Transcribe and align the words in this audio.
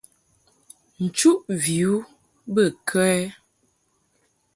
Nchuʼ 1.03 1.39
vi 1.61 1.77
u 1.93 1.95
bə 2.53 2.63
kə 2.87 3.01
ɛ? 3.17 3.21